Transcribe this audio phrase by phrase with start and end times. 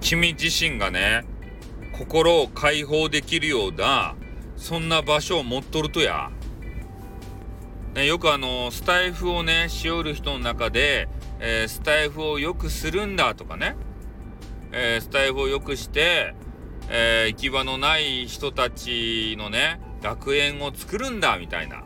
[0.00, 1.24] 君自身がね
[1.92, 4.14] 心を解放できるような
[4.56, 6.30] そんな場所を持っとるとや、
[7.94, 11.08] ね、よくあのスタイフをねしおる人の中で、
[11.38, 13.74] えー、スタイフを良くするんだとかね、
[14.72, 16.34] えー、スタイフを良くして、
[16.90, 21.84] えー、行き場のない人たちのね楽園を作るんだみたいな。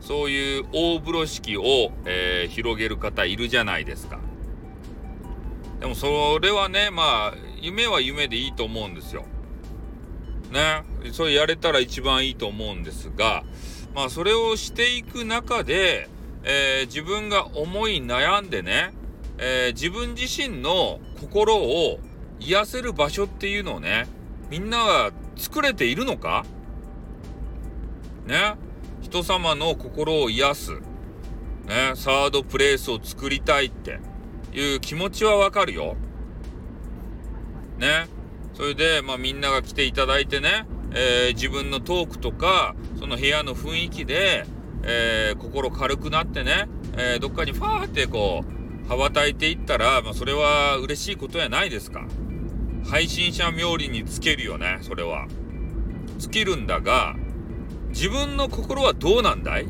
[0.00, 4.18] そういう大風呂敷を、え広げる方いるじゃないですか。
[5.82, 9.24] でもそれはねまあ夢は夢でいいと思うんですよ。
[10.52, 10.84] ね。
[11.10, 13.42] それやれたら一番いいと思うんですが
[13.92, 16.08] まあそれをしていく中で、
[16.44, 18.92] えー、自分が思い悩んでね、
[19.38, 21.98] えー、自分自身の心を
[22.38, 24.06] 癒せる場所っていうのをね
[24.50, 26.44] みんなは作れているのか？
[28.24, 28.54] ね。
[29.00, 30.74] 人様の心を癒す、
[31.66, 33.98] ね、サードプレイスを作りたいって。
[34.52, 35.96] いう気持ちはわかるよ。
[37.78, 38.06] ね。
[38.54, 44.44] それで、まあ、みんなが来ていただいてね、えー、自分のトークとか、その部屋の雰囲気で、
[44.82, 52.04] えー、心軽くなってね、えー、どっかにファーってこう、羽ばたいていったら、まあ、それは嬉しいことやないですか。
[52.84, 55.28] 配信者冥利につけるよね、それは。
[56.18, 57.16] 尽きるんだが、
[57.88, 59.66] 自分の心はどうなんだい？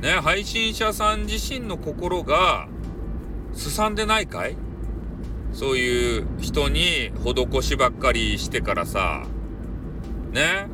[0.00, 2.68] ね、配信者さん自身の心が、
[3.56, 4.56] すさんでないかい？
[5.52, 9.26] そういう人に施しばっかりしてからさ、
[10.30, 10.68] ね？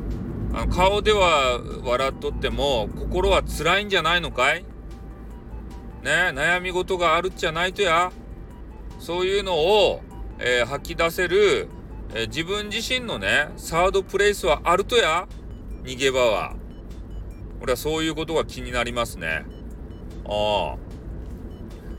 [0.53, 4.63] あの顔では笑っとっても心は辛いんじゃないのかい？
[6.03, 6.31] ね？
[6.33, 8.11] 悩み事があるっちゃないとや。
[8.99, 10.01] そういうのを、
[10.39, 11.67] えー、吐き出せる、
[12.13, 15.27] えー、自分自身のね、サードプレイスはあるとや。
[15.83, 16.53] 逃げ場は。
[17.61, 19.45] 俺はそういうことが気になりますね。
[20.25, 20.92] ああ。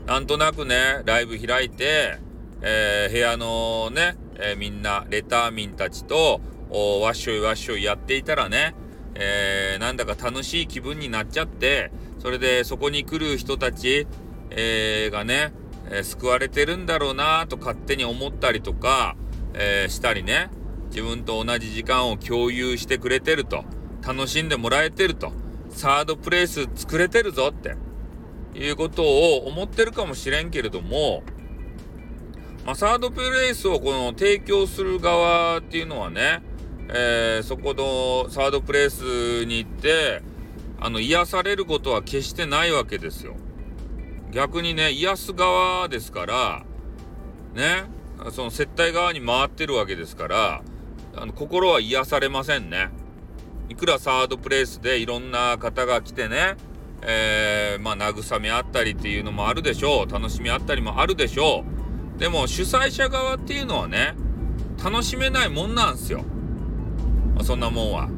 [0.05, 2.19] なんとなくね、ライブ開いて、
[2.61, 6.41] えー、部屋のね、えー、みんな、レター民たちと、
[7.01, 8.75] わっしょいわっしょいやっていたらね、
[9.15, 14.05] えー、なんだか楽しい気分になっちゃって、それでそこに来る人たち、
[14.51, 15.53] えー、がね、
[15.89, 19.15] えー、救われてるんだろうなと勝手に思ったりとか、
[19.55, 20.49] えしたりね、
[20.89, 23.63] 自分と同じ時間を共有してくれてると、
[24.05, 25.31] 楽しんでもらえてると、
[25.71, 27.75] サードプレイス作れてるぞって、
[28.55, 31.23] いうことを思ってるかもしれんけれども、
[32.65, 36.41] まあ、サードプレイスをこの提供する側っていうのはね、
[36.89, 40.21] えー、そこのサードプレイスに行って、
[40.79, 43.35] あの、癒されることは決してないわけですよ。
[44.31, 46.65] 逆にね、癒す側ですから、
[47.53, 47.85] ね、
[48.31, 50.61] その接待側に回ってるわけですから、
[51.15, 52.89] あの心は癒されませんね。
[53.69, 56.55] いくらサードプレイスでいろんな方が来てね、
[57.07, 60.11] えー、まあ、慰めあったりっていうのもあるでしょう。
[60.11, 61.63] 楽しみあったりもあるでしょ
[62.17, 62.19] う。
[62.19, 64.15] でも主催者側っていうのはね、
[64.83, 66.23] 楽しめないもんなんすよ。
[67.35, 68.09] ま、そんなもんは。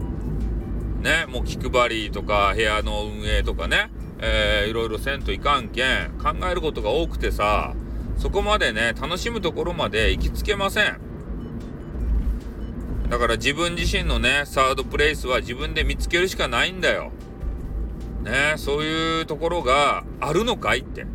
[1.02, 7.76] ね、もう気配りとか部屋の運営とかね、えー、いろいろせんといかんけん、考えることが多くてさ、
[8.18, 11.00] そこまでね、楽しむところまで行きつけません。
[13.10, 17.12] だから自分自身のね、サードプレイスは自分で見つけるしかないんだよ。
[18.28, 21.08] ね、そういうところがあるのかいって。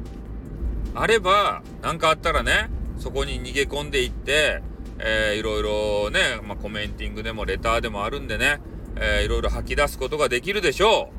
[0.94, 4.62] あれば、何かあったらね、そこに逃げ込んでいって、
[4.98, 8.60] えー、いろいろね、まあ、コメンティングでもレターでもあるんでね、
[8.96, 11.10] えー、いろいろ吐き出すことができるでしょ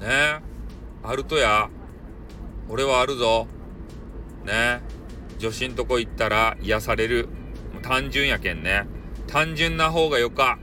[0.00, 0.04] う。
[0.04, 0.40] ね
[1.02, 1.68] あるとや。
[2.68, 3.46] 俺はあるぞ。
[4.44, 4.80] ね
[5.38, 7.28] 女子んとこ行ったら癒される。
[7.82, 8.86] 単純やけんね。
[9.26, 10.58] 単純な方がよか。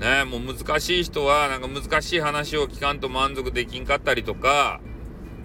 [0.00, 4.80] ねもう難しい人はなんか難しい話を聞かんと満足できんかったりとか、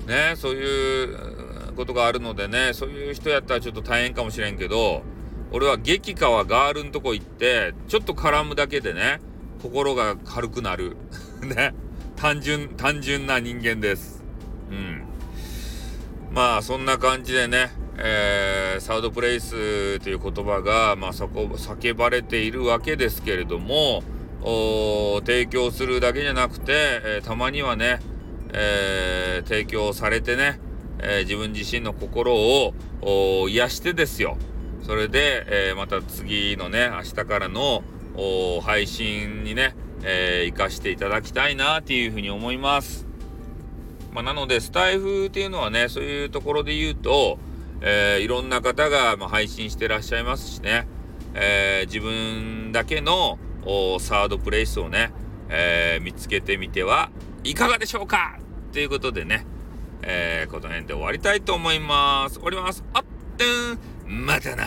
[0.07, 5.03] ね、そういうことがあるのでね、そういう人やったらちょっと大変かもしれんけど、
[5.51, 9.19] 俺は激川ガールんとこ行って、ちょっと絡むだけでね、
[9.61, 10.95] 心が軽くなる。
[11.41, 11.73] ね。
[12.15, 14.23] 単純、単純な人間です。
[14.69, 15.03] うん。
[16.31, 24.03] まあ、そんな感じでね、えー、サードプレイスという言葉が、まあ、そこ、叫ばれているわけですけれども、
[24.43, 27.99] 提供するだけじゃなくて、えー、たまにはね、
[28.53, 30.59] えー、提供されてね、
[30.99, 32.73] えー、自分自身の心を
[33.49, 34.37] 癒してですよ。
[34.83, 37.83] それで、え、また次のね、明日からの
[38.61, 43.05] 配信にね、えー、活かしていただきたいなっていうふうに思います。
[44.11, 47.37] まあ、なので、スタイフっていうのはね、そういうところで言うと、
[47.81, 50.87] えー、いろんな方が、ま、配信してらっしゃいますしね、
[51.35, 55.11] え、自分だけのサードプレイスをね、
[55.49, 57.11] えー、見つけてみては
[57.43, 58.39] いかがでしょうか？
[58.71, 59.45] ということでね、
[60.01, 62.35] えー、この辺で終わりたいと思います。
[62.35, 62.83] 終わります。
[62.93, 63.03] あっ
[63.37, 63.45] て
[64.09, 64.65] んまたな